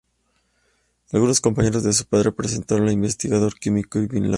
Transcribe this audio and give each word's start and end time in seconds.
Antiguos 1.13 1.41
compañeros 1.41 1.83
de 1.83 1.93
su 1.93 2.05
padre 2.07 2.29
le 2.31 2.31
presentaron 2.31 2.87
al 2.87 2.93
investigador 2.93 3.53
químico 3.59 3.99
Irving 3.99 4.21
Langmuir. 4.23 4.29